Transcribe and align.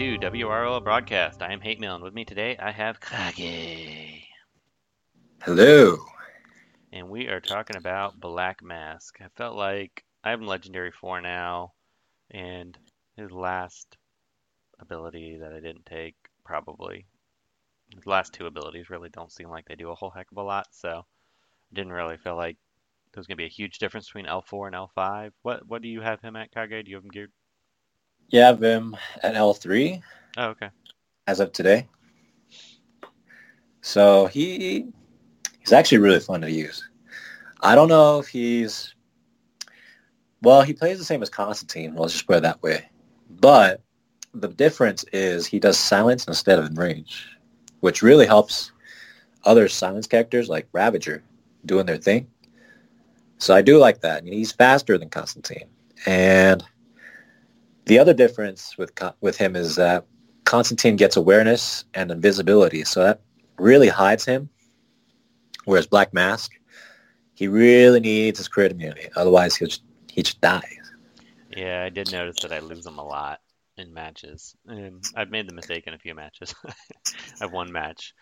to 0.00 0.16
WRL 0.16 0.82
Broadcast. 0.82 1.42
I 1.42 1.52
am 1.52 1.60
Hate 1.60 1.78
Mail, 1.78 1.94
and 1.94 2.02
with 2.02 2.14
me 2.14 2.24
today 2.24 2.56
I 2.58 2.70
have 2.70 3.02
Kage. 3.02 4.24
Hello. 5.42 5.98
And 6.90 7.10
we 7.10 7.28
are 7.28 7.38
talking 7.38 7.76
about 7.76 8.18
Black 8.18 8.62
Mask. 8.62 9.18
I 9.20 9.26
felt 9.36 9.58
like 9.58 10.02
I'm 10.24 10.46
Legendary 10.46 10.90
4 10.90 11.20
now, 11.20 11.74
and 12.30 12.78
his 13.18 13.30
last 13.30 13.98
ability 14.78 15.36
that 15.36 15.52
I 15.52 15.60
didn't 15.60 15.84
take, 15.84 16.16
probably. 16.46 17.04
His 17.94 18.06
last 18.06 18.32
two 18.32 18.46
abilities 18.46 18.88
really 18.88 19.10
don't 19.10 19.30
seem 19.30 19.50
like 19.50 19.66
they 19.66 19.74
do 19.74 19.90
a 19.90 19.94
whole 19.94 20.08
heck 20.08 20.32
of 20.32 20.38
a 20.38 20.42
lot, 20.42 20.68
so 20.70 20.88
I 20.90 21.74
didn't 21.74 21.92
really 21.92 22.16
feel 22.16 22.36
like 22.36 22.56
there's 23.12 23.26
going 23.26 23.36
to 23.36 23.42
be 23.42 23.44
a 23.44 23.48
huge 23.48 23.78
difference 23.78 24.06
between 24.06 24.24
L4 24.24 24.68
and 24.68 24.76
L5. 24.76 25.32
What 25.42 25.68
what 25.68 25.82
do 25.82 25.88
you 25.88 26.00
have 26.00 26.22
him 26.22 26.36
at, 26.36 26.52
Kage? 26.52 26.86
Do 26.86 26.90
you 26.90 26.96
have 26.96 27.04
him 27.04 27.10
geared? 27.10 27.32
You 28.30 28.40
have 28.40 28.62
him 28.62 28.96
at 29.22 29.34
L3 29.34 30.02
Oh, 30.36 30.48
okay. 30.50 30.70
as 31.26 31.40
of 31.40 31.52
today. 31.52 31.88
So 33.82 34.26
he 34.26 34.86
he's 35.58 35.72
actually 35.72 35.98
really 35.98 36.20
fun 36.20 36.40
to 36.42 36.50
use. 36.50 36.88
I 37.60 37.74
don't 37.74 37.88
know 37.88 38.18
if 38.20 38.28
he's 38.28 38.94
well, 40.42 40.62
he 40.62 40.72
plays 40.72 40.98
the 40.98 41.04
same 41.04 41.22
as 41.22 41.28
Constantine. 41.28 41.94
Let's 41.94 42.14
just 42.14 42.26
put 42.26 42.36
it 42.36 42.42
that 42.42 42.62
way. 42.62 42.88
But 43.40 43.82
the 44.32 44.48
difference 44.48 45.04
is 45.12 45.46
he 45.46 45.58
does 45.58 45.78
silence 45.78 46.26
instead 46.26 46.58
of 46.58 46.66
enrage, 46.66 47.28
which 47.80 48.02
really 48.02 48.26
helps 48.26 48.72
other 49.44 49.68
silence 49.68 50.06
characters 50.06 50.48
like 50.48 50.68
Ravager 50.72 51.22
doing 51.66 51.84
their 51.86 51.96
thing. 51.98 52.28
So 53.38 53.54
I 53.54 53.62
do 53.62 53.78
like 53.78 54.00
that. 54.00 54.24
He's 54.24 54.52
faster 54.52 54.96
than 54.98 55.08
Constantine. 55.10 55.68
And 56.06 56.62
the 57.86 57.98
other 57.98 58.14
difference 58.14 58.76
with 58.78 58.92
with 59.20 59.36
him 59.36 59.56
is 59.56 59.76
that 59.76 60.06
Constantine 60.44 60.96
gets 60.96 61.16
awareness 61.16 61.84
and 61.94 62.10
invisibility, 62.10 62.84
so 62.84 63.02
that 63.04 63.20
really 63.58 63.88
hides 63.88 64.24
him. 64.24 64.48
Whereas 65.64 65.86
Black 65.86 66.12
Mask, 66.14 66.52
he 67.34 67.48
really 67.48 68.00
needs 68.00 68.38
his 68.38 68.48
crit 68.48 68.72
immunity, 68.72 69.08
otherwise 69.16 69.56
he'll 69.56 69.68
just, 69.68 69.82
he 70.10 70.22
just 70.22 70.40
dies. 70.40 70.92
Yeah, 71.56 71.82
I 71.84 71.88
did 71.88 72.12
notice 72.12 72.40
that 72.42 72.52
I 72.52 72.60
lose 72.60 72.86
him 72.86 72.98
a 72.98 73.04
lot 73.04 73.40
in 73.76 73.92
matches. 73.92 74.54
And 74.66 75.04
I've 75.16 75.30
made 75.30 75.48
the 75.48 75.54
mistake 75.54 75.86
in 75.86 75.94
a 75.94 75.98
few 75.98 76.14
matches. 76.14 76.54
I 76.66 76.72
have 77.40 77.52
one 77.52 77.72
match. 77.72 78.14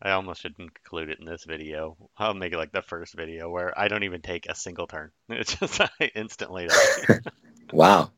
I 0.00 0.12
almost 0.12 0.42
shouldn't 0.42 0.60
include 0.60 1.10
it 1.10 1.18
in 1.18 1.24
this 1.24 1.44
video. 1.44 1.96
I'll 2.18 2.34
make 2.34 2.52
it 2.52 2.58
like 2.58 2.72
the 2.72 2.82
first 2.82 3.14
video 3.14 3.50
where 3.50 3.76
I 3.78 3.88
don't 3.88 4.04
even 4.04 4.20
take 4.20 4.46
a 4.46 4.54
single 4.54 4.86
turn. 4.86 5.10
It's 5.28 5.54
just 5.54 5.80
I 5.80 6.10
instantly 6.14 6.68
die. 6.68 7.20
Wow. 7.72 8.12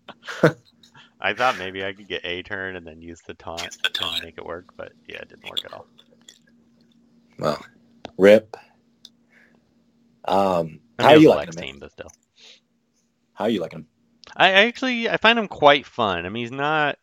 I 1.21 1.35
thought 1.35 1.59
maybe 1.59 1.85
I 1.85 1.93
could 1.93 2.09
get 2.09 2.25
a 2.25 2.43
turn 2.43 2.77
and 2.77 2.87
then 2.87 3.03
use 3.03 3.21
the 3.27 3.35
taunt 3.35 3.77
to 3.95 4.23
make 4.23 4.39
it 4.39 4.47
work, 4.47 4.67
but 4.77 4.93
yeah, 5.07 5.17
it 5.19 5.29
didn't 5.29 5.45
work 5.49 5.65
at 5.65 5.73
all. 5.73 5.87
Well, 7.39 7.65
rip. 8.17 8.57
Um, 10.25 10.81
I 10.99 11.03
how 11.03 11.09
mean, 11.09 11.19
are 11.19 11.21
you 11.21 11.33
it 11.33 11.37
liking 11.37 11.59
him? 11.59 11.63
team, 11.65 11.79
but 11.81 11.93
still. 11.93 12.11
How 13.35 13.45
are 13.45 13.51
you 13.51 13.61
liking 13.61 13.81
him? 13.81 13.87
I 14.37 14.49
I 14.49 14.65
actually 14.67 15.09
I 15.09 15.17
find 15.17 15.39
him 15.39 15.49
quite 15.49 15.87
fun. 15.87 16.27
I 16.27 16.29
mean, 16.29 16.43
he's 16.45 16.53
not 16.53 16.99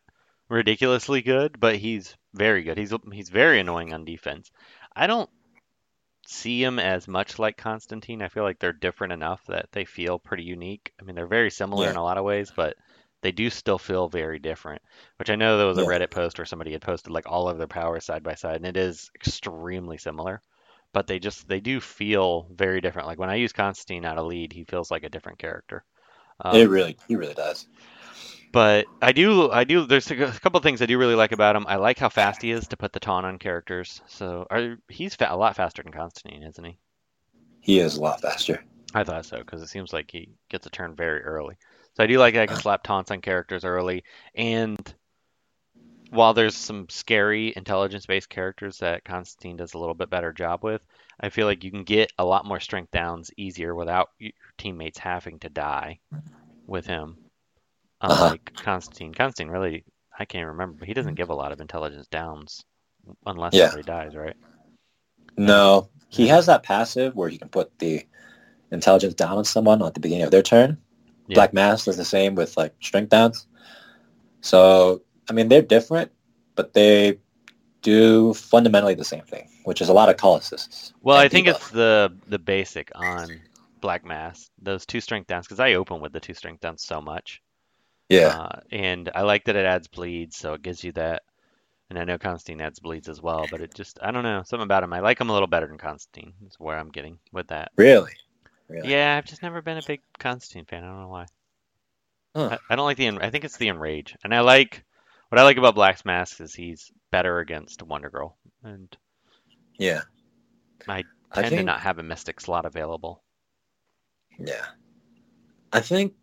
ridiculously 0.48 1.22
good, 1.22 1.58
but 1.58 1.76
he's 1.76 2.14
very 2.34 2.62
good. 2.62 2.78
He's 2.78 2.92
he's 3.12 3.28
very 3.30 3.60
annoying 3.60 3.92
on 3.92 4.04
defense. 4.04 4.50
I 4.94 5.06
don't 5.06 5.28
see 6.26 6.62
him 6.62 6.78
as 6.78 7.06
much 7.08 7.38
like 7.38 7.56
Constantine. 7.56 8.22
I 8.22 8.28
feel 8.28 8.42
like 8.44 8.58
they're 8.58 8.72
different 8.72 9.12
enough 9.12 9.44
that 9.46 9.68
they 9.72 9.84
feel 9.84 10.18
pretty 10.18 10.44
unique. 10.44 10.92
I 11.00 11.04
mean, 11.04 11.16
they're 11.16 11.26
very 11.26 11.50
similar 11.50 11.84
Yeah. 11.84 11.90
in 11.90 11.96
a 11.96 12.02
lot 12.02 12.18
of 12.18 12.24
ways, 12.24 12.52
but 12.54 12.76
they 13.22 13.32
do 13.32 13.50
still 13.50 13.78
feel 13.78 14.08
very 14.08 14.38
different. 14.38 14.82
Which 15.18 15.30
I 15.30 15.36
know 15.36 15.56
there 15.58 15.66
was 15.66 15.78
a 15.78 15.82
Yeah. 15.82 15.86
Reddit 15.86 16.10
post 16.10 16.38
where 16.38 16.46
somebody 16.46 16.72
had 16.72 16.82
posted 16.82 17.12
like 17.12 17.26
all 17.26 17.48
of 17.48 17.58
their 17.58 17.66
powers 17.68 18.04
side 18.04 18.22
by 18.22 18.34
side, 18.34 18.56
and 18.56 18.66
it 18.66 18.76
is 18.76 19.10
extremely 19.14 19.98
similar. 19.98 20.42
But 20.92 21.06
they 21.06 21.18
just 21.18 21.48
they 21.48 21.60
do 21.60 21.80
feel 21.80 22.48
very 22.52 22.80
different. 22.80 23.08
Like 23.08 23.18
when 23.18 23.30
I 23.30 23.36
use 23.36 23.52
Constantine 23.52 24.04
out 24.04 24.18
of 24.18 24.26
lead, 24.26 24.52
he 24.52 24.64
feels 24.64 24.90
like 24.90 25.04
a 25.04 25.10
different 25.10 25.38
character. 25.38 25.84
Um, 26.44 26.62
it 26.62 26.68
really, 26.68 26.96
he 27.08 27.16
really 27.16 27.34
does. 27.34 27.66
but 28.52 28.88
I 29.02 29.12
do, 29.12 29.50
I 29.52 29.64
do. 29.64 29.86
There's 29.86 30.10
a 30.10 30.16
couple 30.40 30.60
things 30.60 30.80
I 30.82 30.86
do 30.86 30.98
really 30.98 31.14
like 31.14 31.32
about 31.32 31.54
him. 31.56 31.66
I 31.68 31.76
like 31.76 31.98
how 31.98 32.08
fast 32.08 32.42
he 32.42 32.50
is 32.50 32.66
to 32.68 32.76
put 32.76 32.92
the 32.92 33.00
taunt 33.00 33.26
on 33.26 33.38
characters. 33.38 34.00
So 34.06 34.46
are, 34.50 34.76
he's 34.88 35.14
fa- 35.14 35.28
a 35.30 35.36
lot 35.36 35.56
faster 35.56 35.82
than 35.82 35.92
Constantine, 35.92 36.42
isn't 36.42 36.64
he? 36.64 36.78
He 37.60 37.80
is 37.80 37.96
a 37.96 38.00
lot 38.00 38.22
faster. 38.22 38.64
I 38.94 39.04
thought 39.04 39.26
so 39.26 39.38
because 39.38 39.62
it 39.62 39.68
seems 39.68 39.92
like 39.92 40.10
he 40.10 40.30
gets 40.48 40.66
a 40.66 40.70
turn 40.70 40.96
very 40.96 41.22
early. 41.22 41.56
So 41.96 42.04
I 42.04 42.06
do 42.06 42.18
like 42.18 42.34
that 42.34 42.42
I 42.42 42.46
can 42.46 42.56
slap 42.56 42.82
taunts 42.82 43.10
on 43.10 43.22
characters 43.22 43.64
early. 43.64 44.04
And 44.34 44.76
while 46.10 46.34
there's 46.34 46.54
some 46.54 46.90
scary 46.90 47.54
intelligence-based 47.56 48.28
characters 48.28 48.78
that 48.78 49.04
Constantine 49.04 49.56
does 49.56 49.72
a 49.72 49.78
little 49.78 49.94
bit 49.94 50.10
better 50.10 50.30
job 50.30 50.62
with, 50.62 50.82
I 51.18 51.30
feel 51.30 51.46
like 51.46 51.64
you 51.64 51.70
can 51.70 51.84
get 51.84 52.12
a 52.18 52.24
lot 52.24 52.44
more 52.44 52.60
strength 52.60 52.90
downs 52.90 53.30
easier 53.38 53.74
without 53.74 54.10
your 54.18 54.32
teammates 54.58 54.98
having 54.98 55.38
to 55.38 55.48
die 55.48 56.00
with 56.66 56.86
him. 56.86 57.16
Uh-huh. 58.02 58.24
Unlike 58.24 58.52
Constantine. 58.62 59.14
Constantine 59.14 59.50
really, 59.50 59.82
I 60.18 60.26
can't 60.26 60.48
remember, 60.48 60.76
but 60.80 60.88
he 60.88 60.94
doesn't 60.94 61.14
give 61.14 61.30
a 61.30 61.34
lot 61.34 61.52
of 61.52 61.62
intelligence 61.62 62.08
downs 62.08 62.62
unless 63.24 63.54
Yeah. 63.54 63.70
somebody 63.70 63.84
dies, 63.84 64.14
right? 64.14 64.36
No, 65.38 65.88
he 66.10 66.26
has 66.28 66.44
that 66.44 66.62
passive 66.62 67.16
where 67.16 67.30
he 67.30 67.38
can 67.38 67.48
put 67.48 67.78
the 67.78 68.06
intelligence 68.70 69.14
down 69.14 69.38
on 69.38 69.46
someone 69.46 69.82
at 69.82 69.94
the 69.94 70.00
beginning 70.00 70.24
of 70.24 70.30
their 70.30 70.42
turn. 70.42 70.76
Yeah. 71.26 71.34
Black 71.34 71.52
Mask 71.54 71.86
does 71.86 71.96
the 71.96 72.04
same 72.04 72.34
with 72.34 72.56
like 72.56 72.74
strength 72.80 73.10
downs. 73.10 73.46
So 74.40 75.02
I 75.28 75.32
mean 75.32 75.48
they're 75.48 75.62
different, 75.62 76.12
but 76.54 76.72
they 76.72 77.20
do 77.82 78.34
fundamentally 78.34 78.94
the 78.94 79.04
same 79.04 79.24
thing, 79.24 79.48
which 79.64 79.80
is 79.80 79.88
a 79.88 79.92
lot 79.94 80.08
of 80.10 80.16
call 80.16 80.36
assists. 80.36 80.92
Well, 81.02 81.16
I 81.16 81.28
think 81.28 81.46
debuff. 81.46 81.56
it's 81.56 81.70
the 81.70 82.16
the 82.26 82.38
basic 82.38 82.90
on 82.94 83.42
Black 83.80 84.04
Mask, 84.04 84.50
those 84.60 84.86
two 84.86 85.00
strength 85.00 85.28
downs, 85.28 85.46
because 85.46 85.60
I 85.60 85.74
open 85.74 86.00
with 86.00 86.12
the 86.12 86.20
two 86.20 86.34
strength 86.34 86.60
downs 86.60 86.82
so 86.82 87.00
much. 87.00 87.42
yeah, 88.08 88.38
Uh, 88.38 88.60
and 88.70 89.10
I 89.14 89.22
like 89.22 89.44
that 89.44 89.56
it 89.56 89.64
adds 89.66 89.88
bleeds, 89.88 90.36
so 90.36 90.54
it 90.54 90.62
gives 90.62 90.82
you 90.84 90.92
that. 90.92 91.22
And 91.90 91.98
I 91.98 92.04
know 92.04 92.18
Constantine 92.18 92.60
adds 92.62 92.80
bleeds 92.80 93.08
as 93.08 93.22
well, 93.22 93.46
but 93.48 93.60
it 93.60 93.74
just, 93.74 93.98
I 94.02 94.10
don't 94.10 94.24
know, 94.24 94.42
something 94.44 94.64
about 94.64 94.82
him. 94.82 94.92
I 94.92 95.00
like 95.00 95.20
him 95.20 95.30
a 95.30 95.32
little 95.32 95.46
better 95.48 95.68
than 95.68 95.78
Constantine, 95.78 96.34
is 96.46 96.58
where 96.58 96.78
I'm 96.78 96.90
getting 96.90 97.18
with 97.32 97.48
that. 97.48 97.72
really, 97.76 98.12
really. 98.68 98.90
Yeah, 98.90 99.16
I've 99.16 99.24
just 99.24 99.42
never 99.42 99.62
been 99.62 99.78
a 99.78 99.82
big 99.86 100.00
Constantine 100.18 100.64
fan. 100.64 100.84
I 100.84 100.88
don't 100.88 101.00
know 101.00 101.08
why. 101.08 101.26
Huh. 102.34 102.50
I, 102.52 102.72
I 102.72 102.76
don't 102.76 102.84
like 102.84 102.96
the, 102.96 103.08
I 103.20 103.30
think 103.30 103.44
it's 103.44 103.56
the 103.56 103.68
enrage. 103.68 104.14
And 104.22 104.34
I 104.34 104.40
like, 104.40 104.84
what 105.28 105.38
I 105.38 105.44
like 105.44 105.56
about 105.56 105.74
Black's 105.74 106.04
Mask 106.04 106.40
is 106.40 106.54
he's 106.54 106.90
better 107.10 107.38
against 107.40 107.82
Wonder 107.82 108.10
Girl. 108.10 108.36
And 108.62 108.94
yeah. 109.78 110.02
I 110.88 111.04
I 111.32 111.42
tend 111.42 111.56
to 111.56 111.62
not 111.62 111.80
have 111.80 111.98
a 111.98 112.02
Mystic 112.02 112.40
slot 112.40 112.64
available. 112.66 113.22
yeah. 114.38 114.66
I 115.72 115.80
think 115.80 116.14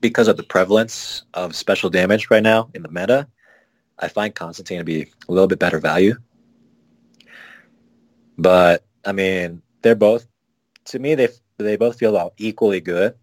because 0.00 0.28
of 0.28 0.36
the 0.36 0.42
prevalence 0.42 1.24
of 1.34 1.56
special 1.56 1.90
damage 1.90 2.30
right 2.30 2.42
now 2.42 2.68
in 2.74 2.82
the 2.82 2.90
meta, 2.90 3.26
I 3.98 4.08
find 4.08 4.34
Constantine 4.34 4.78
to 4.78 4.84
be 4.84 5.02
a 5.02 5.32
little 5.32 5.48
bit 5.48 5.58
better 5.58 5.78
value. 5.80 6.14
But 8.38 8.84
I 9.04 9.12
mean, 9.12 9.62
they're 9.82 9.94
both 9.94 10.26
to 10.86 10.98
me 10.98 11.14
they 11.14 11.28
they 11.58 11.76
both 11.76 11.98
feel 11.98 12.10
about 12.10 12.34
equally 12.38 12.80
good. 12.80 13.14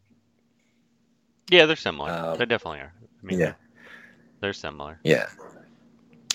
Yeah, 1.50 1.66
they're 1.66 1.76
similar. 1.76 2.12
Um, 2.12 2.38
they 2.38 2.46
definitely 2.46 2.80
are. 2.80 2.94
I 3.02 3.26
mean, 3.26 3.40
yeah. 3.40 3.54
they're 4.40 4.54
similar. 4.54 5.00
Yeah. 5.04 5.28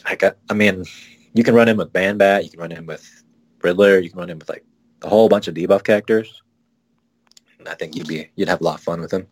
I 0.04 0.14
got 0.14 0.36
I 0.48 0.54
mean, 0.54 0.84
you 1.34 1.44
can 1.44 1.54
run 1.54 1.68
him 1.68 1.76
with 1.76 1.92
Man-Bat, 1.92 2.44
you 2.44 2.50
can 2.50 2.60
run 2.60 2.70
him 2.70 2.86
with 2.86 3.24
Riddler, 3.62 3.98
you 3.98 4.10
can 4.10 4.18
run 4.18 4.30
him 4.30 4.38
with 4.38 4.48
like 4.48 4.64
a 5.02 5.08
whole 5.08 5.28
bunch 5.28 5.48
of 5.48 5.54
debuff 5.54 5.84
characters. 5.84 6.42
And 7.58 7.68
I 7.68 7.74
think 7.74 7.96
you'd 7.96 8.08
be 8.08 8.30
you'd 8.36 8.48
have 8.48 8.60
a 8.60 8.64
lot 8.64 8.76
of 8.78 8.84
fun 8.84 9.00
with 9.00 9.12
him. 9.12 9.26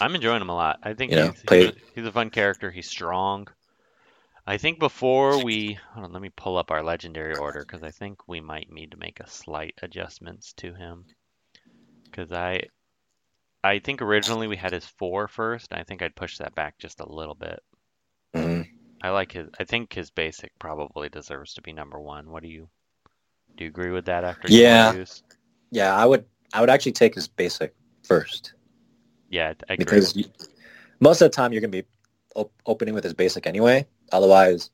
I'm 0.00 0.14
enjoying 0.14 0.42
him 0.42 0.50
a 0.50 0.54
lot. 0.54 0.78
I 0.82 0.94
think 0.94 1.10
You 1.10 1.18
know, 1.18 1.30
he's, 1.30 1.42
play- 1.42 1.64
he's, 1.66 1.70
a, 1.70 1.76
he's 1.94 2.06
a 2.06 2.12
fun 2.12 2.30
character. 2.30 2.70
He's 2.70 2.88
strong. 2.88 3.48
I 4.46 4.56
think 4.56 4.78
before 4.78 5.44
we, 5.44 5.78
hold 5.92 6.06
on, 6.06 6.12
let 6.12 6.22
me 6.22 6.30
pull 6.34 6.56
up 6.56 6.70
our 6.70 6.82
legendary 6.82 7.36
order 7.36 7.60
because 7.60 7.82
I 7.82 7.90
think 7.90 8.26
we 8.26 8.40
might 8.40 8.72
need 8.72 8.92
to 8.92 8.96
make 8.96 9.20
a 9.20 9.28
slight 9.28 9.74
adjustments 9.82 10.54
to 10.54 10.72
him. 10.72 11.04
Because 12.18 12.32
I, 12.32 12.62
I 13.62 13.78
think 13.78 14.02
originally 14.02 14.48
we 14.48 14.56
had 14.56 14.72
his 14.72 14.84
four 14.84 15.28
first. 15.28 15.72
I 15.72 15.84
think 15.84 16.02
I'd 16.02 16.16
push 16.16 16.38
that 16.38 16.54
back 16.56 16.76
just 16.78 16.98
a 16.98 17.08
little 17.08 17.36
bit. 17.36 17.60
hmm 18.34 18.62
I 19.00 19.10
like 19.10 19.30
his. 19.30 19.48
I 19.60 19.62
think 19.62 19.92
his 19.92 20.10
basic 20.10 20.50
probably 20.58 21.08
deserves 21.08 21.54
to 21.54 21.62
be 21.62 21.72
number 21.72 22.00
one. 22.00 22.28
What 22.28 22.42
do 22.42 22.48
you, 22.48 22.68
do 23.56 23.62
you 23.62 23.70
agree 23.70 23.92
with 23.92 24.06
that? 24.06 24.24
After 24.24 24.48
Yeah. 24.48 24.96
Yeah, 25.70 25.94
I 25.94 26.04
would 26.04 26.24
I 26.52 26.60
would 26.60 26.70
actually 26.70 26.92
take 26.92 27.14
his 27.14 27.28
basic 27.28 27.72
first. 28.02 28.54
Yeah, 29.30 29.52
I 29.68 29.74
agree. 29.74 29.84
because 29.84 30.16
you, 30.16 30.24
most 30.98 31.20
of 31.20 31.30
the 31.30 31.36
time 31.36 31.52
you're 31.52 31.60
going 31.60 31.70
to 31.70 31.82
be 31.82 31.88
op- 32.34 32.52
opening 32.66 32.94
with 32.94 33.04
his 33.04 33.14
basic 33.14 33.46
anyway. 33.46 33.86
Otherwise, 34.10 34.70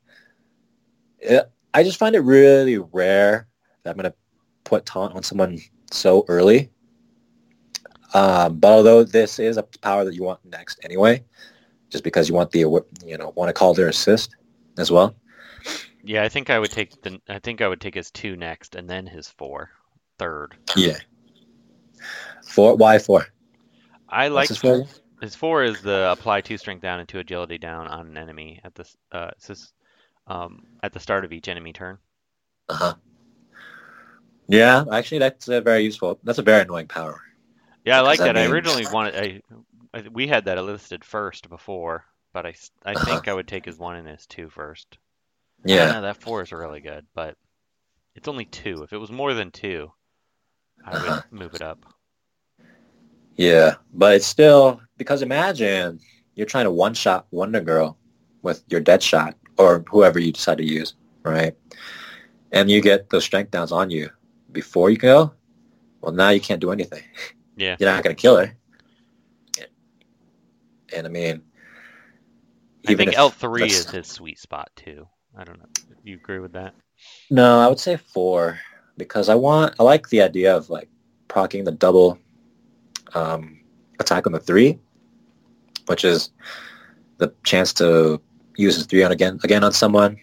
it, 1.18 1.50
I 1.74 1.82
just 1.82 1.98
find 1.98 2.14
it 2.14 2.20
really 2.20 2.78
rare 2.78 3.48
that 3.82 3.90
I'm 3.90 3.96
going 3.96 4.10
to 4.10 4.16
put 4.62 4.86
taunt 4.86 5.14
on 5.14 5.22
someone 5.22 5.60
so 5.90 6.24
early. 6.28 6.70
Um, 8.14 8.58
but 8.58 8.72
although 8.72 9.04
this 9.04 9.38
is 9.38 9.56
a 9.56 9.62
power 9.62 10.04
that 10.04 10.14
you 10.14 10.22
want 10.22 10.44
next 10.44 10.80
anyway, 10.84 11.24
just 11.90 12.04
because 12.04 12.28
you 12.28 12.34
want 12.34 12.50
the 12.52 12.60
you 13.04 13.18
know 13.18 13.32
want 13.34 13.48
to 13.48 13.52
call 13.52 13.74
their 13.74 13.88
assist, 13.88 14.36
as 14.78 14.90
well. 14.90 15.14
Yeah, 16.02 16.22
I 16.22 16.28
think 16.28 16.50
I 16.50 16.58
would 16.58 16.70
take 16.70 17.00
the. 17.02 17.20
I 17.28 17.38
think 17.38 17.60
I 17.60 17.68
would 17.68 17.80
take 17.80 17.94
his 17.94 18.10
two 18.10 18.36
next, 18.36 18.74
and 18.74 18.88
then 18.88 19.06
his 19.06 19.28
four 19.28 19.70
third. 20.18 20.56
Yeah. 20.76 20.98
Four. 22.46 22.76
Why 22.76 22.98
four? 22.98 23.26
I 24.08 24.28
like 24.28 24.48
his 24.48 24.58
four? 24.58 24.86
his 25.20 25.34
four 25.34 25.64
is 25.64 25.80
the 25.80 26.10
apply 26.10 26.42
two 26.42 26.58
strength 26.58 26.82
down 26.82 27.00
and 27.00 27.08
two 27.08 27.18
agility 27.18 27.58
down 27.58 27.88
on 27.88 28.08
an 28.08 28.18
enemy 28.18 28.60
at 28.64 28.74
this. 28.74 28.96
Uh, 29.10 29.30
just, 29.44 29.72
um, 30.26 30.64
at 30.82 30.92
the 30.92 31.00
start 31.00 31.24
of 31.24 31.32
each 31.32 31.48
enemy 31.48 31.72
turn. 31.72 31.98
Uh 32.68 32.74
huh. 32.74 32.94
Yeah, 34.46 34.84
actually, 34.92 35.20
that's 35.20 35.48
a 35.48 35.62
very 35.62 35.82
useful. 35.82 36.20
That's 36.22 36.38
a 36.38 36.42
very 36.42 36.62
annoying 36.62 36.88
power. 36.88 37.20
Yeah, 37.84 37.98
I 37.98 38.00
like 38.00 38.22
that. 38.22 38.32
that 38.32 38.36
I 38.36 38.44
originally 38.44 38.84
wanted. 38.86 39.16
I, 39.16 39.42
I 39.98 40.08
we 40.08 40.26
had 40.26 40.44
that 40.46 40.62
listed 40.64 41.04
first 41.04 41.48
before, 41.48 42.04
but 42.32 42.46
I 42.46 42.54
I 42.84 42.94
Uh-huh. 42.94 43.04
think 43.04 43.28
I 43.28 43.34
would 43.34 43.46
take 43.48 43.64
his 43.64 43.78
one 43.78 43.96
and 43.96 44.08
his 44.08 44.26
two 44.26 44.50
first. 44.50 44.98
Yeah. 45.64 45.94
know, 45.94 46.02
that 46.02 46.22
four 46.22 46.42
is 46.42 46.52
really 46.52 46.80
good, 46.80 47.06
but 47.14 47.36
it's 48.16 48.28
only 48.28 48.46
two. 48.46 48.82
If 48.84 48.92
it 48.92 48.98
was 48.98 49.12
more 49.12 49.34
than 49.34 49.50
two, 49.52 49.92
I 50.84 50.96
would 50.98 51.14
Uh-huh. 51.14 51.22
move 51.30 51.54
it 51.54 51.62
up. 51.62 51.86
Yeah, 53.36 53.74
but 53.92 54.14
it's 54.16 54.26
still 54.26 54.80
because 54.96 55.22
imagine 55.22 56.00
you're 56.34 56.46
trying 56.46 56.64
to 56.66 56.70
one 56.70 56.94
shot 56.94 57.26
Wonder 57.30 57.60
Girl 57.60 57.96
with 58.42 58.62
your 58.68 58.80
Deadshot 58.80 59.34
or 59.58 59.84
whoever 59.90 60.18
you 60.18 60.32
decide 60.32 60.58
to 60.58 60.64
use, 60.64 60.94
right? 61.24 61.56
And 62.52 62.70
you 62.70 62.82
get 62.82 63.10
those 63.10 63.24
strength 63.24 63.52
downs 63.52 63.72
on 63.72 63.90
you 63.90 64.10
before 64.52 64.90
you 64.90 64.96
go. 64.96 65.32
Well, 66.02 66.12
now 66.12 66.30
you 66.30 66.40
can't 66.40 66.60
do 66.60 66.72
anything. 66.72 67.04
Yeah. 67.56 67.76
You're 67.78 67.90
not 67.90 68.02
going 68.02 68.14
to 68.14 68.20
kill 68.20 68.36
her. 68.36 68.56
And 70.94 71.06
I 71.06 71.10
mean, 71.10 71.42
I 72.86 72.94
think 72.94 73.16
L 73.16 73.30
three 73.30 73.64
is 73.64 73.90
his 73.90 74.06
sweet 74.06 74.38
spot 74.38 74.70
too. 74.76 75.08
I 75.36 75.44
don't 75.44 75.58
know. 75.58 75.66
You 76.04 76.14
agree 76.16 76.38
with 76.38 76.52
that? 76.52 76.74
No, 77.30 77.58
I 77.60 77.66
would 77.66 77.80
say 77.80 77.96
four 77.96 78.60
because 78.96 79.28
I 79.28 79.34
want 79.34 79.74
I 79.80 79.82
like 79.82 80.08
the 80.08 80.22
idea 80.22 80.56
of 80.56 80.70
like 80.70 80.88
procking 81.26 81.64
the 81.64 81.72
double 81.72 82.18
um, 83.14 83.60
attack 83.98 84.26
on 84.26 84.32
the 84.32 84.40
three, 84.40 84.78
which 85.86 86.04
is 86.04 86.30
the 87.18 87.34
chance 87.42 87.72
to 87.74 88.20
use 88.56 88.76
his 88.76 88.86
three 88.86 89.02
on 89.02 89.10
again 89.10 89.40
again 89.42 89.64
on 89.64 89.72
someone 89.72 90.18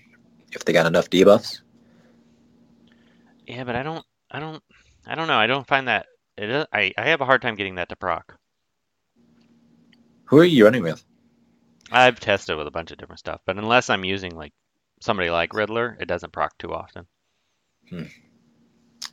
if 0.53 0.63
they 0.63 0.73
got 0.73 0.85
enough 0.85 1.09
debuffs. 1.09 1.61
Yeah, 3.47 3.63
but 3.63 3.75
I 3.75 3.83
don't. 3.83 4.05
I 4.29 4.39
don't. 4.39 4.63
I 5.05 5.15
don't 5.15 5.27
know. 5.27 5.37
I 5.37 5.47
don't 5.47 5.67
find 5.67 5.87
that. 5.87 6.05
It. 6.41 6.49
is- 6.49 6.65
I. 6.73 6.93
I 6.97 7.09
have 7.09 7.21
a 7.21 7.25
hard 7.25 7.41
time 7.41 7.55
getting 7.55 7.75
that 7.75 7.89
to 7.89 7.95
proc. 7.95 8.35
Who 10.25 10.39
are 10.39 10.43
you 10.45 10.63
running 10.65 10.83
with? 10.83 11.03
I've 11.91 12.19
tested 12.19 12.57
with 12.57 12.67
a 12.67 12.71
bunch 12.71 12.91
of 12.91 12.97
different 12.97 13.19
stuff, 13.19 13.41
but 13.45 13.57
unless 13.57 13.89
I'm 13.89 14.05
using 14.05 14.33
like 14.35 14.53
somebody 15.01 15.29
like 15.29 15.53
Riddler, 15.53 15.97
it 15.99 16.05
doesn't 16.07 16.31
proc 16.31 16.57
too 16.57 16.73
often. 16.73 17.05
Hmm. 17.89 18.03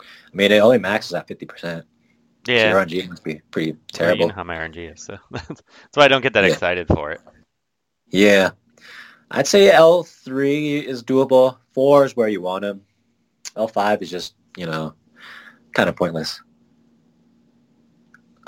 I 0.01 0.37
mean, 0.37 0.53
it 0.53 0.59
only 0.59 0.79
maxes 0.79 1.13
at 1.15 1.27
fifty 1.27 1.45
percent. 1.47 1.85
Yeah. 2.47 2.73
so 2.73 2.79
your 2.79 2.87
RNG 2.87 3.09
must 3.11 3.25
be 3.25 3.41
pretty 3.51 3.73
Well, 3.73 3.81
terrible. 3.93 4.21
you 4.23 4.29
know 4.29 4.35
how 4.35 4.45
my 4.45 4.57
RNG 4.57 4.95
is, 4.95 5.03
so 5.03 5.19
that's 5.31 5.49
that's 5.49 5.63
why 5.95 6.05
I 6.05 6.09
don't 6.09 6.23
get 6.23 6.33
that 6.35 6.45
Yeah. 6.45 6.53
excited 6.53 6.87
for 6.89 7.11
it. 7.11 7.21
Yeah, 8.11 8.51
I'd 9.31 9.47
say 9.47 9.71
L 9.71 10.05
three 10.05 10.79
is 10.79 11.03
doable. 11.03 11.59
Four 11.75 12.05
is 12.05 12.17
where 12.17 12.29
you 12.29 12.41
want 12.41 12.65
him. 12.65 12.83
L 13.57 13.69
five 13.69 14.01
is 14.03 14.11
just 14.11 14.35
you 14.57 14.67
know 14.67 14.95
kind 15.75 15.89
of 15.89 15.97
pointless. 15.97 16.41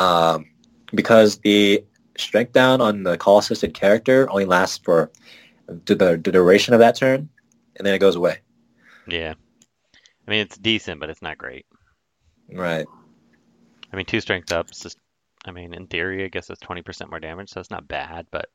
Um, 0.01 0.47
because 0.93 1.39
the 1.39 1.85
strength 2.19 2.53
down 2.53 2.81
on 2.81 3.03
the 3.05 3.17
call 3.17 3.39
assisted 3.39 3.75
character 3.75 4.29
only 4.31 4.45
lasts 4.47 4.79
for 4.83 5.11
the, 5.67 5.95
the 5.95 6.17
duration 6.19 6.75
of 6.75 6.81
that 6.81 6.97
turn, 6.97 7.29
and 7.77 7.87
then 7.87 7.95
it 7.95 7.99
goes 8.01 8.17
away. 8.17 8.39
Yeah. 9.07 9.35
I 10.27 10.31
mean, 10.31 10.41
it's 10.41 10.57
decent, 10.59 11.01
but 11.01 11.11
it's 11.11 11.23
not 11.23 11.39
great. 11.39 11.67
Right. 12.53 12.87
I 13.93 13.97
mean, 13.97 14.07
two 14.07 14.21
strength 14.21 14.53
ups. 14.53 14.81
Just, 14.81 14.99
I 15.45 15.51
mean, 15.53 15.75
in 15.75 15.87
theory, 15.87 16.25
I 16.25 16.29
guess 16.29 16.51
it's 16.51 16.61
twenty 16.61 16.83
percent 16.83 17.11
more 17.11 17.21
damage, 17.21 17.51
so 17.51 17.61
it's 17.61 17.71
not 17.71 17.87
bad. 17.89 18.27
But 18.31 18.47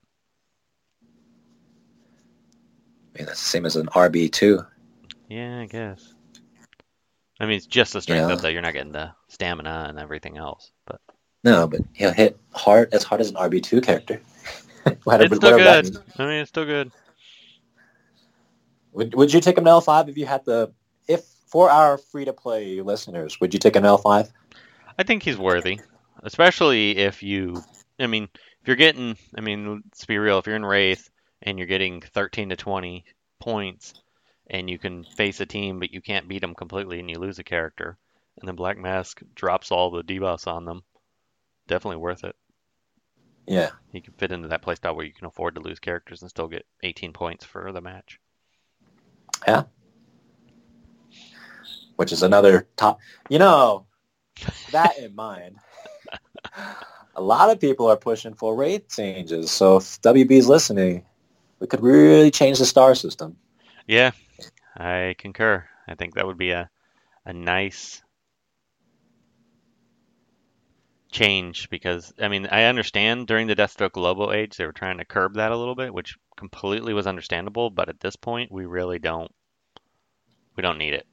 I 3.16 3.20
mean 3.20 3.26
that's 3.28 3.40
the 3.42 3.50
same 3.50 3.66
as 3.66 3.76
an 3.76 3.88
RB 3.88 4.32
two. 4.32 4.66
yeah, 5.30 5.60
I 5.62 5.66
guess. 5.66 6.14
I 7.40 7.46
mean, 7.46 7.58
it's 7.58 7.66
just 7.66 7.96
a 7.96 8.02
strength 8.02 8.28
Yeah. 8.30 8.34
up 8.36 8.42
though. 8.42 8.48
You're 8.50 8.62
not 8.62 8.74
getting 8.74 8.92
the 8.94 9.12
stamina 9.30 9.86
and 9.90 10.00
everything 10.00 10.38
else. 10.38 10.72
No, 11.46 11.68
but 11.68 11.82
he'll 11.94 12.12
hit 12.12 12.38
hard 12.54 12.92
as 12.92 13.04
hard 13.04 13.22
as 13.22 13.30
an 13.30 13.36
RB 13.36 13.64
two 13.64 13.80
character. 13.80 14.22
It's 14.88 15.36
still 15.36 15.58
good. 15.58 15.98
I 16.20 16.26
mean, 16.26 16.42
it's 16.42 16.50
still 16.50 16.66
good. 16.66 16.92
Would 18.94 19.16
Would 19.16 19.34
you 19.34 19.42
take 19.42 19.58
him 19.58 19.64
to 19.64 19.70
L 19.72 19.82
five 19.82 20.10
if 20.10 20.16
you 20.16 20.28
had 20.28 20.46
the 20.46 20.72
if 21.08 21.26
for 21.48 21.72
our 21.72 21.98
free 21.98 22.26
to 22.26 22.34
play 22.34 22.82
listeners? 22.82 23.42
Would 23.42 23.52
you 23.52 23.60
take 23.60 23.76
an 23.76 23.84
L 23.84 23.98
five? 23.98 24.32
I 25.00 25.02
think 25.02 25.24
he's 25.24 25.40
worthy, 25.40 25.80
especially 26.22 26.98
if 26.98 27.24
you. 27.24 27.64
I 28.00 28.06
mean, 28.06 28.30
if 28.62 28.68
you're 28.68 28.76
getting. 28.76 29.18
I 29.36 29.42
mean, 29.42 29.82
let's 29.86 30.06
be 30.06 30.20
real. 30.20 30.38
If 30.38 30.46
you're 30.46 30.56
in 30.56 30.66
Wraith 30.66 31.10
and 31.42 31.58
you're 31.58 31.68
getting 31.68 32.02
13 32.02 32.50
to 32.50 32.56
20 32.56 33.06
points, 33.40 33.96
and 34.48 34.70
you 34.70 34.78
can 34.78 35.04
face 35.04 35.40
a 35.42 35.48
team, 35.48 35.80
but 35.80 35.92
you 35.92 36.02
can't 36.02 36.28
beat 36.28 36.42
them 36.42 36.54
completely, 36.54 37.00
and 37.00 37.10
you 37.10 37.18
lose 37.18 37.40
a 37.40 37.44
character, 37.44 37.98
and 38.40 38.48
then 38.48 38.56
Black 38.56 38.78
Mask 38.78 39.20
drops 39.34 39.72
all 39.72 39.90
the 39.90 40.04
debuffs 40.04 40.46
on 40.46 40.66
them, 40.66 40.84
definitely 41.68 41.98
worth 41.98 42.24
it. 42.24 42.36
Yeah. 43.48 43.72
He 43.92 44.02
can 44.02 44.14
fit 44.14 44.32
into 44.32 44.48
that 44.50 44.64
playstyle 44.64 44.96
where 44.96 45.06
you 45.06 45.14
can 45.14 45.28
afford 45.28 45.56
to 45.56 45.62
lose 45.62 45.80
characters 45.80 46.22
and 46.22 46.30
still 46.30 46.48
get 46.48 46.66
18 46.84 47.14
points 47.14 47.46
for 47.46 47.72
the 47.72 47.82
match. 47.82 48.20
Yeah, 49.48 49.64
which 51.96 52.12
is 52.12 52.24
another 52.24 52.68
top. 52.76 53.00
You 53.30 53.40
know, 53.40 53.86
that 54.72 54.98
in 54.98 55.16
mind, 55.16 55.58
a 57.16 57.22
lot 57.22 57.50
of 57.50 57.60
people 57.60 57.88
are 57.88 57.98
pushing 57.98 58.34
for 58.34 58.56
rate 58.56 58.90
changes. 58.90 59.52
So 59.52 59.78
if 59.78 60.02
WB's 60.02 60.48
listening, 60.48 61.04
we 61.60 61.68
could 61.68 61.82
really 61.82 62.32
change 62.32 62.60
the 62.60 62.66
star 62.66 62.96
system. 62.96 63.38
Yeah, 63.88 64.12
I 64.76 65.16
concur. 65.18 65.66
I 65.88 65.96
think 65.96 66.16
that 66.16 66.26
would 66.26 66.38
be 66.38 66.52
a 66.52 66.70
a 67.28 67.34
nice 67.34 68.04
change 71.16 71.70
because 71.70 72.14
I 72.20 72.28
mean 72.28 72.48
I 72.52 72.66
understand 72.66 73.28
during 73.28 73.48
the 73.48 73.56
Deathstroke 73.56 73.96
Lobo 73.96 74.32
age 74.34 74.58
they 74.58 74.66
were 74.66 74.74
trying 74.74 74.98
to 74.98 75.06
curb 75.06 75.36
that 75.36 75.52
a 75.52 75.58
little 75.58 75.76
bit, 75.76 75.94
which 75.94 76.18
completely 76.36 76.94
was 76.94 77.08
understandable. 77.08 77.70
But 77.70 77.90
at 77.90 78.02
this 78.02 78.16
point, 78.16 78.52
we 78.52 78.66
really 78.66 79.00
don't 79.00 79.32
we 80.56 80.62
don't 80.62 80.78
need 80.78 80.94
it. 80.94 81.08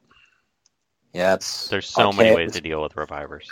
Yeah, 1.13 1.35
it's 1.35 1.69
There's 1.69 1.89
so 1.89 2.11
many 2.13 2.35
ways 2.35 2.53
to 2.53 2.61
deal 2.61 2.83
with 2.83 2.97
revivers. 2.97 3.47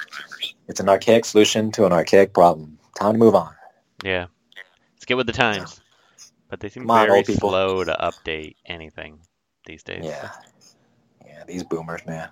It's 0.66 0.80
an 0.80 0.88
archaic 0.88 1.24
solution 1.24 1.70
to 1.72 1.86
an 1.86 1.92
archaic 1.92 2.32
problem. 2.32 2.78
Time 2.98 3.12
to 3.12 3.18
move 3.18 3.34
on. 3.34 3.54
Yeah, 4.02 4.26
let's 4.94 5.04
get 5.04 5.16
with 5.16 5.26
the 5.26 5.32
times. 5.32 5.80
But 6.48 6.58
they 6.58 6.68
seem 6.68 6.86
Come 6.86 7.06
very 7.06 7.22
slow 7.22 7.84
to 7.84 7.96
update 8.00 8.56
anything 8.66 9.20
these 9.66 9.84
days. 9.84 10.04
Yeah. 10.04 10.30
Yeah, 11.24 11.44
these 11.46 11.62
boomers, 11.62 12.04
man. 12.06 12.28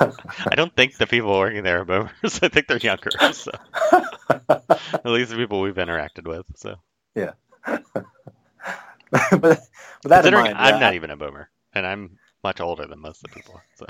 I 0.00 0.54
don't 0.54 0.74
think 0.74 0.96
the 0.96 1.06
people 1.06 1.38
working 1.38 1.62
there 1.62 1.80
are 1.80 1.84
boomers. 1.84 2.10
I 2.42 2.48
think 2.48 2.66
they're 2.66 2.78
younger. 2.78 3.10
So. 3.32 3.50
At 4.48 5.06
least 5.06 5.30
the 5.30 5.36
people 5.36 5.60
we've 5.60 5.74
interacted 5.74 6.26
with. 6.26 6.46
So 6.56 6.76
but, 9.10 9.32
but 9.40 9.60
that 10.04 10.24
in 10.24 10.34
mind, 10.34 10.54
I'm 10.56 10.74
yeah, 10.74 10.80
not 10.80 10.94
even 10.94 11.10
a 11.10 11.16
boomer, 11.16 11.50
and 11.74 11.84
I'm 11.84 12.18
much 12.44 12.60
older 12.60 12.86
than 12.86 13.00
most 13.00 13.24
of 13.24 13.30
the 13.30 13.36
people. 13.36 13.60
So 13.74 13.86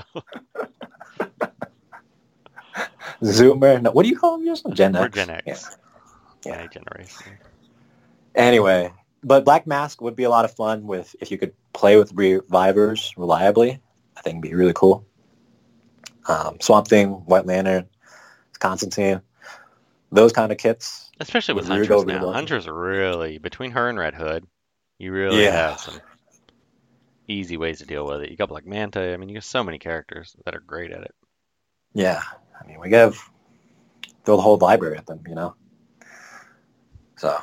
Zoomer. 3.23 3.81
No, 3.81 3.91
what 3.91 4.03
do 4.03 4.09
you 4.09 4.17
call 4.17 4.37
them? 4.37 4.47
Yourself? 4.47 4.73
Gen 4.73 4.93
we're 4.93 5.05
X. 5.05 5.15
Gen 5.15 5.29
X, 5.29 5.77
Yeah. 6.45 6.57
my 6.57 6.67
generation. 6.67 7.37
Anyway, 8.33 8.91
but 9.23 9.45
Black 9.45 9.67
Mask 9.67 10.01
would 10.01 10.15
be 10.15 10.23
a 10.23 10.29
lot 10.29 10.45
of 10.45 10.55
fun 10.55 10.87
with 10.87 11.15
if 11.21 11.29
you 11.31 11.37
could 11.37 11.53
play 11.73 11.97
with 11.97 12.11
revivers 12.13 13.13
reliably. 13.15 13.79
I 14.17 14.21
think 14.21 14.35
it'd 14.35 14.41
be 14.41 14.55
really 14.55 14.73
cool. 14.73 15.05
Um, 16.27 16.57
Swamp 16.61 16.87
Thing, 16.87 17.09
White 17.25 17.45
Lantern, 17.45 17.87
Constantine, 18.59 19.21
those 20.11 20.31
kind 20.33 20.51
of 20.51 20.57
kits. 20.57 21.09
Especially 21.19 21.53
with 21.55 21.67
really 21.69 21.87
Huntress 21.87 22.05
now. 22.05 22.23
well. 22.23 22.33
Huntress 22.33 22.67
really 22.67 23.37
between 23.37 23.71
her 23.71 23.89
and 23.89 23.97
Red 23.97 24.13
Hood, 24.15 24.45
you 24.97 25.11
really 25.11 25.43
Yeah. 25.43 25.51
have 25.69 25.79
some 25.79 25.99
easy 27.27 27.57
ways 27.57 27.79
to 27.79 27.85
deal 27.85 28.05
with 28.05 28.21
it. 28.21 28.29
You 28.29 28.37
got 28.37 28.49
Black 28.49 28.65
Manta. 28.65 29.13
I 29.13 29.17
mean, 29.17 29.29
you 29.29 29.35
got 29.35 29.43
so 29.43 29.63
many 29.63 29.79
characters 29.79 30.35
that 30.45 30.55
are 30.55 30.59
great 30.59 30.91
at 30.91 31.01
it. 31.01 31.15
Yeah, 31.93 32.21
I 32.59 32.67
mean, 32.67 32.79
we 32.79 32.91
have 32.91 33.15
fill 34.25 34.37
the 34.37 34.43
whole 34.43 34.57
library 34.57 34.97
at 34.97 35.05
them, 35.07 35.21
you 35.27 35.35
know. 35.35 35.55
So 37.17 37.37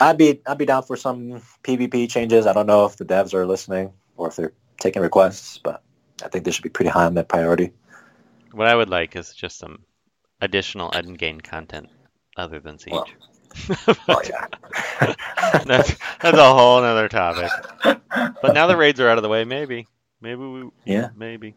I'd 0.00 0.18
be 0.18 0.40
I'd 0.46 0.58
be 0.58 0.66
down 0.66 0.82
for 0.82 0.96
some 0.96 1.40
PvP 1.62 2.10
changes. 2.10 2.46
I 2.46 2.52
don't 2.52 2.66
know 2.66 2.84
if 2.86 2.96
the 2.96 3.04
devs 3.04 3.34
are 3.34 3.46
listening 3.46 3.92
or 4.16 4.28
if 4.28 4.36
they're 4.36 4.52
taking 4.80 5.02
requests, 5.02 5.58
but 5.58 5.82
I 6.24 6.28
think 6.28 6.44
they 6.44 6.50
should 6.50 6.62
be 6.62 6.68
pretty 6.70 6.90
high 6.90 7.04
on 7.04 7.14
that 7.14 7.28
priority. 7.28 7.72
What 8.52 8.66
I 8.66 8.74
would 8.74 8.88
like 8.88 9.16
is 9.16 9.34
just 9.34 9.58
some 9.58 9.80
additional 10.40 10.90
end 10.94 11.18
game 11.18 11.40
content 11.40 11.88
other 12.36 12.58
than 12.60 12.78
Siege. 12.78 12.92
Well, 12.92 13.06
Oh 14.08 14.22
yeah. 14.24 14.46
that's 15.64 15.96
that's 16.20 16.38
a 16.38 16.54
whole 16.54 16.78
other 16.82 17.08
topic. 17.08 17.50
But 17.82 18.54
now 18.54 18.66
the 18.66 18.76
raids 18.76 19.00
are 19.00 19.08
out 19.08 19.18
of 19.18 19.22
the 19.22 19.28
way. 19.28 19.44
Maybe, 19.44 19.86
maybe 20.20 20.40
we, 20.42 20.70
Yeah. 20.84 21.08
maybe, 21.16 21.54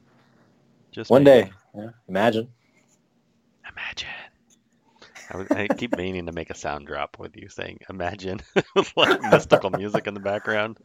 just 0.92 1.10
One 1.10 1.24
maybe. 1.24 1.48
day. 1.50 1.54
Yeah. 1.76 1.90
Imagine. 2.08 2.48
Imagine. 3.70 4.08
I, 5.32 5.64
I 5.64 5.68
keep 5.68 5.96
meaning 5.96 6.26
to 6.26 6.32
make 6.32 6.50
a 6.50 6.56
sound 6.56 6.88
drop 6.88 7.18
with 7.20 7.36
you 7.38 7.50
saying 7.50 7.80
"imagine" 7.90 8.40
with 8.76 8.92
like 8.98 9.22
mystical 9.22 9.70
music 9.70 10.08
in 10.08 10.14
the 10.16 10.20
background. 10.20 10.78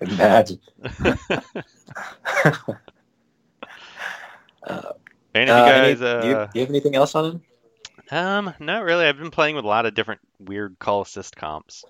Imagine. 0.00 0.60
Uh, 4.66 4.92
you 5.34 5.40
any- 5.42 5.46
guys, 5.46 5.98
do, 5.98 6.06
uh, 6.06 6.22
you, 6.24 6.32
do 6.32 6.50
you 6.54 6.60
have 6.60 6.70
anything 6.70 6.94
else 6.94 7.14
on 7.14 7.24
him? 7.24 7.42
Um, 8.10 8.54
not 8.60 8.84
really. 8.84 9.04
I've 9.04 9.18
been 9.18 9.30
playing 9.30 9.56
with 9.56 9.64
a 9.64 9.68
lot 9.68 9.84
of 9.86 9.94
different 9.94 10.20
weird 10.38 10.78
call 10.78 11.02
assist 11.02 11.36
comps. 11.36 11.84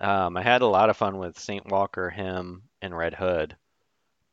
Um, 0.00 0.36
I 0.36 0.42
had 0.42 0.62
a 0.62 0.66
lot 0.66 0.90
of 0.90 0.96
fun 0.96 1.18
with 1.18 1.38
Saint 1.38 1.70
Walker, 1.70 2.10
him, 2.10 2.62
and 2.82 2.96
Red 2.96 3.14
Hood 3.14 3.56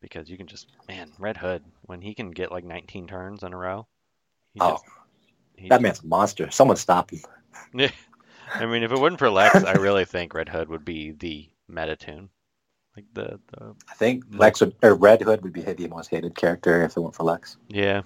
because 0.02 0.30
you 0.30 0.38
can 0.38 0.48
just 0.48 0.68
man, 0.88 1.12
Red 1.20 1.38
Hood 1.38 1.64
when 1.84 2.02
he 2.02 2.14
can 2.14 2.32
get 2.32 2.52
like 2.52 2.64
19 2.64 3.08
turns 3.08 3.44
in 3.44 3.54
a 3.54 3.58
row. 3.58 3.88
Oh, 4.60 4.72
just, 4.72 4.84
that 5.58 5.70
just- 5.70 5.82
man's 5.82 6.00
a 6.04 6.08
monster. 6.08 6.52
Someone 6.52 6.78
stop 6.78 7.12
him. 7.12 7.22
I 8.54 8.66
mean, 8.66 8.84
if 8.84 8.92
it 8.92 9.00
wasn't 9.00 9.20
for 9.20 9.30
Lex, 9.30 9.64
I 9.64 9.74
really 9.74 10.06
think 10.06 10.34
Red 10.34 10.50
Hood 10.50 10.70
would 10.70 10.86
be 10.86 11.12
the 11.12 11.50
meta 11.68 11.96
tune. 11.98 12.30
Like 12.98 13.06
the, 13.14 13.40
the 13.52 13.76
I 13.92 13.94
think. 13.94 14.24
Lex 14.32 14.60
would, 14.60 14.74
or 14.82 14.96
Red 14.96 15.22
Hood 15.22 15.44
would 15.44 15.54
be 15.54 15.62
the 15.62 15.88
most 15.88 16.10
hated 16.10 16.36
character 16.36 16.84
if 16.84 16.98
it 16.98 17.00
went 17.00 17.14
for 17.14 17.24
Lex. 17.24 17.58
yeah. 17.70 18.02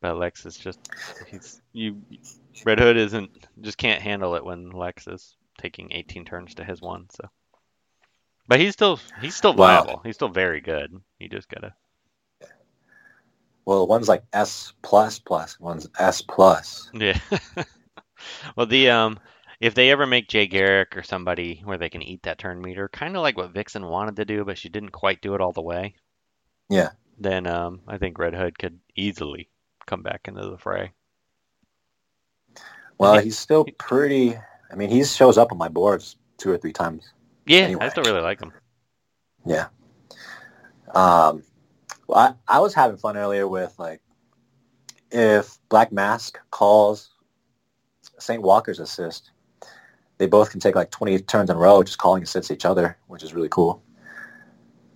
But 0.00 0.16
Lex 0.16 0.44
is 0.44 0.56
just 0.56 0.80
he's 1.30 1.62
you 1.72 1.96
Red 2.66 2.80
Hood 2.80 2.96
isn't 2.96 3.30
just 3.60 3.78
can't 3.78 4.02
handle 4.02 4.34
it 4.34 4.44
when 4.44 4.70
Lex 4.70 5.06
is 5.06 5.36
taking 5.58 5.92
18 5.92 6.24
turns 6.24 6.54
to 6.56 6.64
his 6.64 6.80
one, 6.82 7.06
so 7.10 7.28
but 8.48 8.58
he's 8.58 8.72
still 8.72 8.98
he's 9.20 9.36
still 9.36 9.54
Wow. 9.54 9.84
viable. 9.84 10.02
He's 10.04 10.16
still 10.16 10.28
very 10.28 10.60
good. 10.60 11.00
You 11.20 11.28
just 11.28 11.48
gotta 11.48 11.72
Well, 13.64 13.86
one's 13.86 14.08
like 14.08 14.24
S 14.32 14.72
plus 14.82 15.20
plus, 15.20 15.60
one's 15.60 15.88
S 16.00 16.20
plus. 16.20 16.90
Yeah. 16.92 17.20
well, 18.56 18.66
the 18.66 18.90
um, 18.90 19.20
if 19.62 19.74
they 19.74 19.92
ever 19.92 20.06
make 20.06 20.28
Jay 20.28 20.48
Garrick 20.48 20.96
or 20.96 21.04
somebody 21.04 21.62
where 21.64 21.78
they 21.78 21.88
can 21.88 22.02
eat 22.02 22.24
that 22.24 22.36
turn 22.36 22.60
meter, 22.60 22.88
kind 22.88 23.16
of 23.16 23.22
like 23.22 23.36
what 23.36 23.52
Vixen 23.52 23.86
wanted 23.86 24.16
to 24.16 24.24
do, 24.24 24.44
but 24.44 24.58
she 24.58 24.68
didn't 24.68 24.90
quite 24.90 25.22
do 25.22 25.36
it 25.36 25.40
all 25.40 25.52
the 25.52 25.62
way. 25.62 25.94
Yeah. 26.68 26.88
Then 27.16 27.46
um, 27.46 27.80
I 27.86 27.96
think 27.96 28.18
Red 28.18 28.34
Hood 28.34 28.58
could 28.58 28.80
easily 28.96 29.48
come 29.86 30.02
back 30.02 30.22
into 30.26 30.50
the 30.50 30.58
fray. 30.58 30.90
Well, 32.98 33.20
he's 33.20 33.38
still 33.38 33.64
pretty. 33.78 34.36
I 34.70 34.74
mean, 34.74 34.90
he 34.90 35.04
shows 35.04 35.38
up 35.38 35.52
on 35.52 35.58
my 35.58 35.68
boards 35.68 36.16
two 36.38 36.50
or 36.50 36.58
three 36.58 36.72
times. 36.72 37.12
Yeah, 37.46 37.60
Anyway. 37.60 37.86
I 37.86 37.88
still 37.90 38.02
really 38.02 38.20
like 38.20 38.40
him. 38.40 38.52
Yeah. 39.46 39.68
Um, 40.92 41.44
well, 42.08 42.18
I, 42.48 42.56
I 42.56 42.58
was 42.58 42.74
having 42.74 42.96
fun 42.96 43.16
earlier 43.16 43.46
with 43.46 43.78
like 43.78 44.00
if 45.12 45.56
Black 45.68 45.92
Mask 45.92 46.36
calls 46.50 47.10
St. 48.18 48.42
Walker's 48.42 48.80
assist, 48.80 49.31
they 50.22 50.28
both 50.28 50.52
can 50.52 50.60
take 50.60 50.76
like 50.76 50.88
20 50.92 51.18
turns 51.18 51.50
in 51.50 51.56
a 51.56 51.58
row 51.58 51.82
just 51.82 51.98
calling 51.98 52.22
assists 52.22 52.52
each 52.52 52.64
other, 52.64 52.96
which 53.08 53.24
is 53.24 53.34
really 53.34 53.48
cool. 53.48 53.82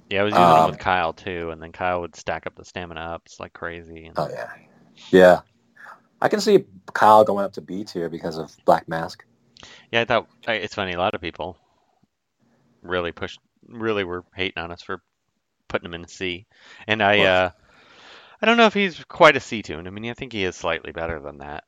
Yeah, 0.09 0.21
I 0.21 0.23
was 0.23 0.35
using 0.35 0.47
Um, 0.47 0.71
with 0.71 0.79
Kyle 0.79 1.13
too, 1.13 1.51
and 1.51 1.61
then 1.61 1.73
Kyle 1.73 2.01
would 2.03 2.15
stack 2.15 2.47
up 2.47 2.55
the 2.55 2.65
stamina 2.65 3.01
ups 3.01 3.41
like 3.41 3.53
crazy. 3.53 4.05
And, 4.07 4.17
Oh 4.17 4.29
yeah, 4.29 4.51
yeah. 5.11 5.41
I 6.23 6.29
can 6.29 6.41
see 6.41 6.65
Kyle 6.93 7.25
going 7.25 7.45
up 7.45 7.55
to 7.55 7.61
B 7.61 7.83
tier 7.83 8.09
because 8.09 8.39
of 8.39 8.57
Black 8.65 8.89
Mask. 8.89 9.25
yeah, 9.91 10.03
I 10.03 10.05
thought 10.05 10.29
I, 10.47 10.55
it's 10.55 10.77
funny. 10.77 10.93
A 10.93 10.99
lot 10.99 11.17
of 11.17 11.21
people 11.21 11.57
really 12.83 13.11
pushed, 13.11 13.41
really 13.67 14.05
were 14.05 14.25
hating 14.33 14.63
on 14.63 14.71
us 14.71 14.83
for 14.83 15.03
putting 15.67 15.87
him 15.87 15.95
in 15.95 16.07
C, 16.07 16.47
and 16.87 17.03
I, 17.03 17.19
Well- 17.19 17.47
uh, 17.47 17.51
I 18.41 18.47
don't 18.47 18.59
know 18.59 18.67
if 18.67 18.75
he's 18.75 19.03
quite 19.09 19.37
a 19.37 19.41
C 19.41 19.63
tune. 19.63 19.89
I 19.89 19.91
mean, 19.91 20.09
I 20.09 20.15
think 20.15 20.33
he 20.33 20.45
is 20.45 20.55
slightly 20.55 20.93
better 20.93 21.19
than 21.19 21.39
that. 21.39 21.65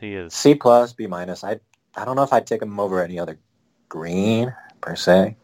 He 0.00 0.16
is. 0.16 0.34
C 0.34 0.56
plus, 0.56 0.92
B 0.92 1.06
minus. 1.06 1.44
I 1.44 1.60
I 1.96 2.04
don't 2.04 2.16
know 2.16 2.22
if 2.22 2.32
I'd 2.32 2.46
take 2.46 2.62
him 2.62 2.78
over 2.80 3.02
any 3.02 3.18
other 3.18 3.38
green 3.88 4.54
per 4.80 4.96
se. 4.96 5.36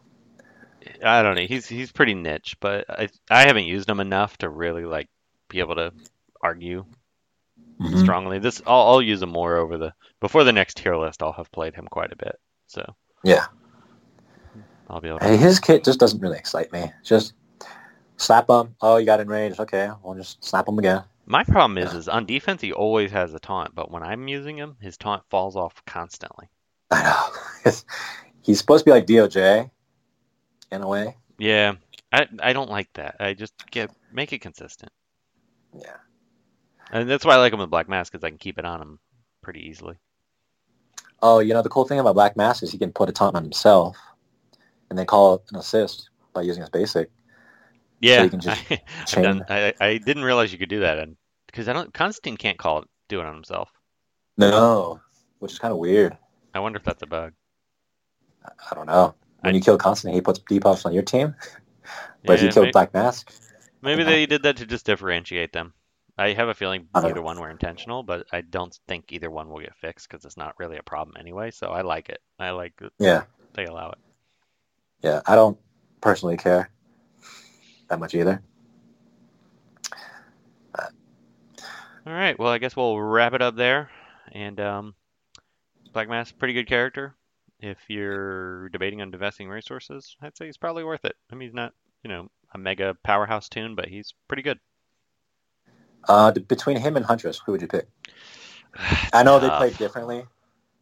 I 1.03 1.21
don't 1.21 1.35
know. 1.35 1.41
He's 1.45 1.67
he's 1.67 1.91
pretty 1.91 2.13
niche, 2.13 2.55
but 2.59 2.85
I 2.89 3.07
I 3.29 3.45
haven't 3.45 3.65
used 3.65 3.89
him 3.89 3.99
enough 3.99 4.37
to 4.39 4.49
really 4.49 4.85
like 4.85 5.07
be 5.47 5.59
able 5.59 5.75
to 5.75 5.93
argue 6.41 6.85
Mhm. 7.79 7.99
strongly. 7.99 8.39
This 8.39 8.61
I'll, 8.67 8.87
I'll 8.89 9.01
use 9.01 9.21
him 9.21 9.29
more 9.29 9.57
over 9.57 9.77
the 9.77 9.93
before 10.19 10.43
the 10.43 10.51
next 10.53 10.77
tier 10.77 10.95
list. 10.95 11.23
I'll 11.23 11.31
have 11.33 11.51
played 11.51 11.73
him 11.75 11.87
quite 11.89 12.11
a 12.11 12.15
bit, 12.15 12.39
so 12.67 12.83
Yeah. 13.23 13.45
I'll 14.89 15.01
be 15.01 15.07
able 15.07 15.19
to. 15.19 15.25
Hey, 15.25 15.37
his 15.37 15.59
kit 15.59 15.83
just 15.83 15.99
doesn't 15.99 16.19
really 16.19 16.37
excite 16.37 16.71
me. 16.73 16.91
Just 17.03 17.33
slap 18.17 18.49
him. 18.49 18.75
Oh, 18.81 18.97
you 18.97 19.05
got 19.05 19.19
in 19.19 19.27
range. 19.27 19.59
Okay, 19.59 19.89
we'll 20.03 20.15
just 20.15 20.43
slap 20.43 20.67
him 20.67 20.77
again. 20.79 21.03
My 21.31 21.45
problem 21.45 21.77
is, 21.77 21.93
Yeah. 21.93 21.99
is 21.99 22.09
on 22.09 22.25
defense 22.25 22.61
he 22.61 22.73
always 22.73 23.09
has 23.11 23.33
a 23.33 23.39
taunt, 23.39 23.73
but 23.73 23.89
when 23.89 24.03
I'm 24.03 24.27
using 24.27 24.57
him, 24.57 24.75
his 24.81 24.97
taunt 24.97 25.23
falls 25.29 25.55
off 25.55 25.81
constantly. 25.85 26.49
I 26.91 27.03
know. 27.03 27.71
He's 28.41 28.57
supposed 28.57 28.83
to 28.83 28.89
be 28.89 28.91
like 28.91 29.05
DOJ 29.05 29.69
in 30.73 30.81
a 30.81 30.87
way. 30.87 31.15
Yeah, 31.37 31.75
I 32.11 32.27
I 32.41 32.51
don't 32.51 32.69
like 32.69 32.91
that. 32.95 33.15
I 33.21 33.33
just 33.33 33.53
get 33.71 33.91
make 34.11 34.33
it 34.33 34.39
consistent, 34.41 34.91
Yeah. 35.73 35.95
and 36.91 37.09
that's 37.09 37.23
why 37.23 37.35
I 37.35 37.37
like 37.37 37.53
him 37.53 37.59
with 37.59 37.69
Black 37.69 37.87
Mask 37.87 38.11
because 38.11 38.25
I 38.25 38.29
can 38.29 38.37
keep 38.37 38.59
it 38.59 38.65
on 38.65 38.81
him 38.81 38.99
pretty 39.41 39.61
easily. 39.69 39.95
Oh, 41.21 41.39
you 41.39 41.53
know 41.53 41.61
the 41.61 41.69
cool 41.69 41.85
thing 41.85 41.99
about 41.99 42.15
Black 42.15 42.35
Mask 42.35 42.61
is 42.61 42.71
he 42.73 42.77
can 42.77 42.91
put 42.91 43.07
a 43.07 43.13
taunt 43.13 43.37
on 43.37 43.43
himself, 43.43 43.95
and 44.89 44.99
then 44.99 45.05
call 45.05 45.35
it 45.35 45.41
an 45.51 45.59
assist 45.59 46.09
by 46.33 46.41
using 46.41 46.61
his 46.61 46.69
basic. 46.69 47.09
Yeah, 48.01 48.23
you 48.23 48.29
can 48.31 48.41
just 48.41 48.61
I, 48.71 48.81
chain- 49.05 49.23
done, 49.23 49.45
I 49.47 49.73
I 49.79 49.97
didn't 49.97 50.23
realize 50.25 50.51
you 50.51 50.59
could 50.59 50.67
do 50.69 50.81
that, 50.81 50.99
because 51.51 51.67
I 51.67 51.73
don't 51.73 51.93
Constantine 51.93 52.37
can't 52.37 52.57
call 52.57 52.79
it 52.79 52.87
do 53.09 53.19
it 53.19 53.25
on 53.25 53.33
himself. 53.33 53.69
No, 54.37 55.01
which 55.39 55.51
is 55.53 55.59
kind 55.59 55.71
of 55.71 55.77
weird. 55.77 56.17
I 56.53 56.59
wonder 56.59 56.77
if 56.77 56.83
that's 56.83 57.03
a 57.03 57.07
bug. 57.07 57.33
I 58.43 58.75
don't 58.75 58.87
know. 58.87 59.15
When 59.41 59.53
I- 59.53 59.57
you 59.57 59.61
kill 59.61 59.77
Constantine, 59.77 60.15
he 60.15 60.21
puts 60.21 60.39
debuffs 60.39 60.85
on 60.85 60.93
your 60.93 61.03
team, 61.03 61.35
but 62.25 62.39
Yeah, 62.39 62.47
he 62.47 62.53
killed 62.53 62.71
Black 62.71 62.93
Mask. 62.93 63.31
Maybe 63.81 64.03
they 64.03 64.25
did 64.25 64.43
that 64.43 64.57
to 64.57 64.65
just 64.65 64.85
differentiate 64.85 65.53
them. 65.53 65.73
I 66.17 66.33
have 66.33 66.49
a 66.49 66.53
feeling 66.53 66.87
either 66.93 67.15
know. 67.15 67.21
one 67.21 67.39
were 67.39 67.49
intentional, 67.49 68.03
but 68.03 68.27
I 68.31 68.41
don't 68.41 68.77
think 68.87 69.11
either 69.11 69.31
one 69.31 69.49
will 69.49 69.59
get 69.61 69.75
fixed 69.75 70.07
because 70.07 70.23
it's 70.23 70.37
not 70.37 70.53
really 70.59 70.77
a 70.77 70.83
problem 70.83 71.15
anyway. 71.19 71.49
So 71.51 71.69
I 71.69 71.81
like 71.81 72.09
it. 72.09 72.19
I 72.37 72.51
like 72.51 72.73
that 72.77 72.93
Yeah, 72.99 73.23
they 73.55 73.65
allow 73.65 73.89
it. 73.89 73.97
yeah. 75.01 75.21
I 75.25 75.35
don't 75.35 75.57
personally 75.99 76.37
care 76.37 76.69
that 77.87 77.99
much 77.99 78.13
either. 78.13 78.43
All 82.05 82.13
right. 82.13 82.37
Well, 82.37 82.51
I 82.51 82.57
guess 82.57 82.75
we'll 82.75 82.99
wrap 82.99 83.33
it 83.33 83.41
up 83.41 83.55
there. 83.55 83.89
And 84.31 84.59
um, 84.59 84.95
Black 85.93 86.09
Mask, 86.09 86.37
pretty 86.37 86.53
good 86.53 86.67
character. 86.67 87.15
If 87.59 87.77
you're 87.89 88.69
debating 88.69 89.01
on 89.01 89.11
divesting 89.11 89.49
resources, 89.49 90.15
I'd 90.21 90.35
say 90.35 90.47
he's 90.47 90.57
probably 90.57 90.83
worth 90.83 91.05
it. 91.05 91.15
I 91.31 91.35
mean, 91.35 91.49
he's 91.49 91.55
not, 91.55 91.73
you 92.03 92.09
know, 92.09 92.29
a 92.53 92.57
mega 92.57 92.97
powerhouse 93.03 93.49
tune, 93.49 93.75
but 93.75 93.87
he's 93.87 94.13
pretty 94.27 94.41
good. 94.41 94.59
Uh, 96.07 96.31
d- 96.31 96.41
between 96.41 96.77
him 96.77 96.97
and 96.97 97.05
Huntress, 97.05 97.39
who 97.45 97.51
would 97.51 97.61
you 97.61 97.67
pick? 97.67 97.87
I 99.13 99.21
know 99.23 99.39
they 99.39 99.49
play 99.49 99.69
differently. 99.69 100.25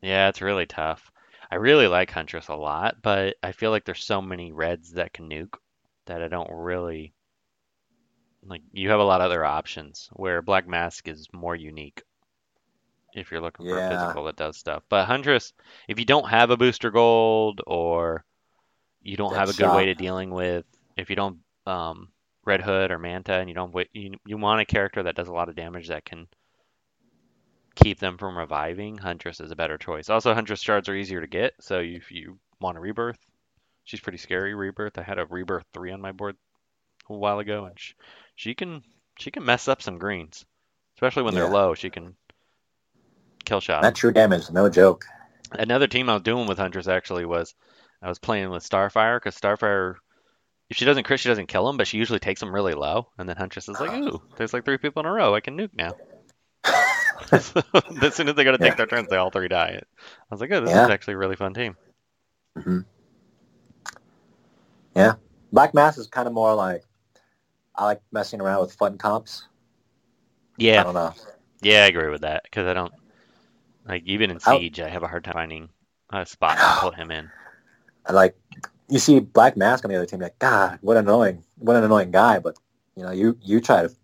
Yeah, 0.02 0.30
it's 0.30 0.42
really 0.42 0.66
tough. 0.66 1.12
I 1.52 1.56
really 1.56 1.88
like 1.88 2.12
Huntress 2.12 2.48
a 2.48 2.56
lot, 2.56 3.02
but 3.02 3.36
I 3.44 3.52
feel 3.52 3.72
like 3.72 3.84
there's 3.84 4.04
so 4.06 4.22
many 4.22 4.52
reds 4.54 4.94
that 4.94 5.14
can 5.14 5.30
nuke 5.30 5.56
that 6.06 6.22
I 6.22 6.28
don't 6.28 6.50
really 6.50 7.14
like. 8.46 8.62
You 8.72 8.90
have 8.90 9.00
a 9.00 9.04
lot 9.04 9.22
of 9.22 9.26
other 9.26 9.46
options 9.46 10.10
where 10.14 10.42
Black 10.42 10.68
Mask 10.68 11.08
is 11.08 11.28
more 11.34 11.56
unique 11.56 12.02
if 13.14 13.32
you're 13.32 13.42
looking 13.42 13.66
for 13.66 13.78
a 13.78 13.90
physical 13.90 14.26
that 14.26 14.36
does 14.36 14.58
stuff. 14.58 14.84
But 14.90 15.06
Huntress, 15.06 15.54
if 15.88 16.00
you 16.00 16.06
don't 16.06 16.30
have 16.30 16.52
a 16.52 16.58
booster 16.58 16.92
gold 16.92 17.62
or 17.66 18.24
you 19.02 19.18
don't 19.18 19.36
have 19.36 19.50
a 19.50 19.54
good 19.54 19.76
way 19.76 19.86
to 19.86 19.96
dealing 19.96 20.32
with, 20.32 20.66
if 20.98 21.10
you 21.10 21.16
don't 21.16 21.40
um, 21.66 22.10
Red 22.46 22.62
Hood 22.62 22.92
or 22.92 23.00
Manta 23.00 23.34
and 23.34 23.50
you 23.50 23.56
don't 23.56 23.74
wait, 23.74 23.90
you, 23.94 24.14
you 24.26 24.38
want 24.38 24.62
a 24.62 24.66
character 24.66 25.04
that 25.04 25.16
does 25.16 25.28
a 25.28 25.34
lot 25.34 25.50
of 25.50 25.56
damage 25.56 25.88
that 25.88 26.06
can 26.06 26.28
keep 27.76 28.00
them 28.00 28.18
from 28.18 28.38
reviving, 28.38 28.98
Huntress 28.98 29.40
is 29.40 29.52
a 29.52 29.56
better 29.56 29.78
choice. 29.78 30.10
Also, 30.10 30.34
Huntress 30.34 30.62
shards 30.62 30.90
are 30.90 30.96
easier 30.96 31.22
to 31.22 31.28
get, 31.28 31.54
so 31.60 31.80
if 31.80 32.12
you 32.12 32.38
want 32.60 32.78
a 32.78 32.82
rebirth, 32.82 33.20
she's 33.84 34.02
pretty 34.02 34.18
scary. 34.18 34.54
Rebirth. 34.54 34.98
I 34.98 35.04
had 35.04 35.20
a 35.20 35.26
rebirth 35.26 35.66
three 35.74 35.92
on 35.92 36.02
my 36.02 36.12
board 36.12 36.36
a 37.10 37.14
while 37.14 37.40
ago, 37.40 37.66
and 37.66 37.80
she, 37.80 37.94
she 38.40 38.56
can 38.56 38.82
she 39.18 39.32
can 39.32 39.44
mess 39.44 39.68
up 39.68 39.82
some 39.82 39.98
greens, 39.98 40.46
especially 40.96 41.24
when 41.24 41.34
they're 41.36 41.46
low. 41.46 41.76
She 41.76 41.90
can 41.90 42.16
kill 43.44 43.60
shot. 43.60 43.82
That 43.82 43.96
true 43.96 44.14
damage, 44.14 44.50
no 44.50 44.70
joke. 44.70 45.06
Another 45.52 45.88
team 45.88 46.10
I 46.10 46.14
was 46.14 46.22
doing 46.22 46.48
with 46.48 46.58
Huntress 46.58 46.88
actually 46.88 47.26
was 47.26 47.54
I 48.02 48.08
was 48.08 48.18
playing 48.18 48.50
with 48.50 48.64
Starfire 48.68 49.18
because 49.18 49.36
Starfire, 49.36 49.96
if 50.70 50.78
she 50.78 50.86
doesn't 50.86 51.04
crit, 51.04 51.20
she 51.20 51.28
doesn't 51.28 51.48
kill 51.48 51.68
him, 51.68 51.76
but 51.76 51.86
she 51.86 51.98
usually 51.98 52.20
takes 52.20 52.40
them 52.40 52.56
really 52.56 52.76
low, 52.76 53.10
and 53.18 53.28
then 53.28 53.36
Huntress 53.36 53.68
is 53.68 53.78
like, 53.82 53.92
ooh, 53.92 54.22
there's 54.38 54.54
like 54.54 54.64
three 54.64 54.78
people 54.78 55.02
in 55.02 55.06
a 55.06 55.12
row. 55.12 55.36
I 55.36 55.42
can 55.42 55.58
nuke 55.58 55.76
now. 55.76 55.98
So, 57.42 57.62
as 58.02 58.16
soon 58.16 58.30
as 58.30 58.36
they 58.36 58.46
go 58.46 58.54
to 58.54 58.58
take 58.58 58.70
Yeah. 58.70 58.76
their 58.76 58.86
turns, 58.86 59.10
they 59.10 59.18
all 59.18 59.32
three 59.32 59.50
die. 59.50 59.82
I 59.82 60.16
was 60.32 60.40
like, 60.40 60.52
oh, 60.54 60.62
this 60.62 60.72
Yeah. 60.72 60.86
is 60.86 60.90
actually 60.90 61.16
a 61.16 61.18
really 61.18 61.36
fun 61.36 61.54
team. 61.54 61.76
hmm 62.56 62.80
Yeah, 64.96 65.16
Black 65.52 65.74
Mask 65.74 66.00
is 66.00 66.08
kind 66.08 66.26
of 66.28 66.34
more 66.34 66.56
like 66.56 66.86
I 67.80 67.86
like 67.86 68.02
messing 68.12 68.42
around 68.42 68.60
with 68.60 68.74
fun 68.74 68.98
comps. 68.98 69.48
Yeah. 70.58 70.82
I 70.82 70.84
don't 70.84 70.94
know. 70.94 71.14
yeah, 71.62 71.84
I 71.84 71.88
agree 71.88 72.10
with 72.10 72.22
that 72.22 72.44
because 72.44 72.68
I 72.68 72.74
don't 72.74 72.94
like 73.88 74.04
even 74.06 74.30
in 74.30 74.40
Siege, 74.42 74.82
I 74.82 74.90
have 74.90 75.02
a 75.02 75.08
hard 75.08 75.24
time 75.24 75.34
finding 75.34 75.70
a 76.12 76.26
spot 76.26 76.58
to 76.58 76.82
put 76.82 76.96
him 76.96 77.10
in. 77.10 77.32
I 78.06 78.12
like 78.12 78.36
you 78.90 79.00
see 79.00 79.20
Black 79.22 79.56
Mask 79.56 79.86
on 79.86 79.92
the 79.92 79.96
other 79.96 80.06
team, 80.06 80.20
you're 80.20 80.26
like 80.26 80.40
God, 80.40 80.80
what 80.82 80.98
annoying, 80.98 81.44
what 81.58 81.78
an 81.78 81.86
annoying 81.86 82.12
guy. 82.12 82.40
But 82.40 82.58
you 82.98 83.04
know, 83.04 83.12
you 83.12 83.38
you 83.42 83.62
try 83.62 83.84
to 83.84 83.96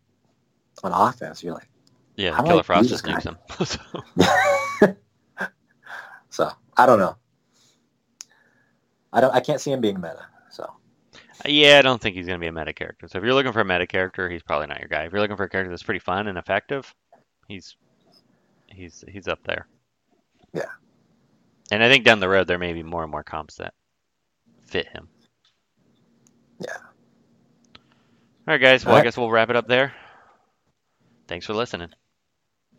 on 0.84 0.94
offense, 0.94 1.44
you're 1.44 1.54
like, 1.54 1.68
Yeah, 2.16 2.42
Killer 2.44 2.60
I 2.60 2.64
Frost 2.64 2.90
just 2.90 3.04
nukes 3.04 3.24
him. 3.24 3.38
so, 4.80 4.96
so 6.30 6.52
I 6.78 6.86
don't 6.86 7.00
know. 7.00 7.18
I 9.12 9.20
don't. 9.20 9.34
I 9.34 9.42
can't 9.42 9.60
see 9.60 9.72
him 9.72 9.82
being 9.82 10.00
meta. 10.00 10.26
So 10.50 10.72
yeah, 11.46 11.80
I 11.80 11.82
don't 11.82 12.02
think 12.02 12.16
he's 12.16 12.28
gonna 12.28 12.40
be 12.40 12.48
a 12.48 12.52
meta 12.52 12.74
character. 12.74 13.08
So 13.08 13.18
if 13.18 13.24
you're 13.24 13.34
looking 13.34 13.52
for 13.52 13.62
a 13.62 13.66
meta 13.66 13.88
character, 13.88 14.30
he's 14.30 14.44
probably 14.44 14.68
not 14.68 14.80
your 14.80 14.88
guy. 14.88 15.04
If 15.04 15.12
you're 15.12 15.22
looking 15.22 15.38
for 15.38 15.44
a 15.44 15.50
character 15.50 15.70
that's 15.70 15.84
pretty 15.84 16.00
fun 16.00 16.28
and 16.28 16.38
effective, 16.38 16.94
he's 17.48 17.76
he's 18.68 19.04
he's 19.08 19.28
up 19.28 19.40
there. 19.44 19.68
Yeah. 20.54 20.70
And 21.72 21.84
I 21.84 21.90
think 21.90 22.06
down 22.06 22.20
the 22.20 22.30
road 22.30 22.48
there 22.48 22.60
may 22.60 22.74
be 22.74 22.84
more 22.84 23.04
and 23.04 23.12
more 23.12 23.24
comps 23.24 23.56
that 23.56 23.74
fit 24.66 24.88
him. 24.88 25.08
Yeah. 26.60 26.78
All 28.48 28.54
right, 28.54 28.62
guys. 28.62 28.86
Well, 28.86 28.96
I 28.96 29.04
guess 29.04 29.18
we'll 29.18 29.32
wrap 29.32 29.50
it 29.50 29.56
up 29.56 29.68
there. 29.68 29.94
Thanks 31.28 31.46
for 31.46 31.54
listening. 31.54 31.90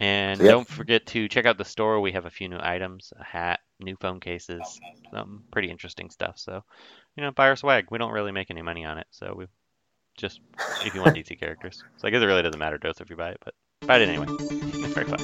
And 0.01 0.41
Yep. 0.41 0.51
don't 0.51 0.69
forget 0.69 1.07
to 1.07 1.29
check 1.29 1.47
out 1.47 1.57
the 1.59 1.65
store. 1.65 2.01
We 2.01 2.13
have 2.13 2.27
a 2.27 2.31
few 2.31 2.49
new 2.49 2.59
items, 2.61 3.13
a 3.19 3.25
hat, 3.25 3.61
new 3.81 3.97
phone 3.97 4.21
cases, 4.21 4.81
some 5.11 5.45
pretty 5.51 5.71
interesting 5.71 6.11
stuff. 6.11 6.39
So, 6.39 6.63
you 7.17 7.23
know, 7.23 7.31
buy 7.31 7.49
our 7.49 7.57
swag. 7.57 7.87
We 7.91 7.99
don't 7.99 8.13
really 8.13 8.33
make 8.33 8.51
any 8.51 8.63
money 8.63 8.85
on 8.85 8.99
it, 8.99 9.07
so 9.11 9.35
we 9.37 9.47
just 10.17 10.41
if 10.85 10.95
you 10.95 11.01
want 11.01 11.15
DC 11.17 11.39
characters. 11.39 11.83
So 11.97 12.09
I 12.09 12.11
guess 12.11 12.23
it 12.23 12.27
really 12.27 12.43
doesn't 12.43 12.59
matter 12.59 12.79
to 12.79 12.91
us 12.91 13.01
if 13.01 13.09
you 13.11 13.17
buy 13.17 13.31
it, 13.31 13.39
but 13.45 13.55
buy 13.87 13.99
it 13.99 14.09
anyway. 14.09 14.27
It's 14.29 14.95
very 14.95 15.07
fun. 15.07 15.21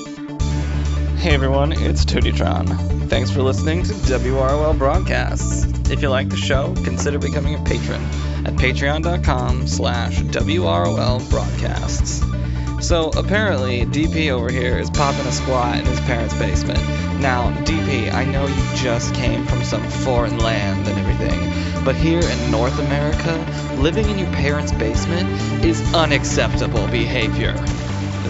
Hey 1.17 1.35
everyone, 1.35 1.73
it's 1.73 2.05
Tootitron. 2.05 3.09
Thanks 3.09 3.31
for 3.31 3.43
listening 3.43 3.85
to 3.85 3.93
WROL 3.93 4.77
Broadcasts. 4.77 5.65
If 5.91 6.03
you 6.03 6.09
like 6.09 6.29
the 6.31 6.37
show, 6.37 6.75
consider 6.85 7.19
becoming 7.19 7.55
a 7.55 7.63
patron 7.65 8.03
at 8.45 8.55
patreon.com 8.55 9.67
slash 9.69 10.19
WROL 10.21 11.31
Broadcasts. 11.31 12.23
So 12.83 13.11
apparently, 13.11 13.87
DP 13.87 14.31
over 14.31 14.51
here 14.51 14.77
is 14.77 14.91
popping 14.91 15.25
a 15.25 15.31
squat 15.31 15.79
in 15.79 15.87
his 15.87 16.01
parents' 16.01 16.35
basement. 16.35 16.81
Now, 17.21 17.53
DP, 17.63 18.13
I 18.13 18.25
know 18.25 18.49
you 18.49 18.75
just 18.75 19.15
came 19.15 19.47
from 19.47 19.63
some 19.63 19.89
foreign 19.89 20.39
land 20.39 20.89
and 20.89 20.99
everything, 20.99 21.85
but 21.85 21.95
here 21.95 22.19
in 22.19 22.51
North 22.51 22.77
America, 22.81 23.33
living 23.79 24.11
in 24.11 24.19
your 24.19 24.33
parents' 24.33 24.73
basement 24.73 25.29
is 25.65 25.95
unacceptable 25.95 26.89
behavior. 26.89 27.53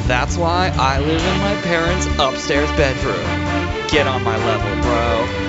That's 0.06 0.36
why 0.36 0.70
I 0.78 0.98
live 0.98 1.24
in 1.24 1.38
my 1.38 1.54
parents' 1.62 2.06
upstairs 2.18 2.70
bedroom. 2.72 3.88
Get 3.88 4.06
on 4.06 4.22
my 4.22 4.36
level, 4.36 4.82
bro. 4.82 5.41